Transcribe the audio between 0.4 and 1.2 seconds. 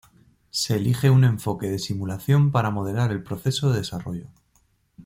Se elige